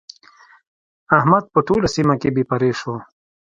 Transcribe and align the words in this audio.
احمد 1.17 1.43
په 1.53 1.59
ټوله 1.67 1.87
سيمه 1.95 2.15
کې 2.21 2.29
بې 2.35 2.43
پردې 2.49 2.71
شو. 2.79 2.95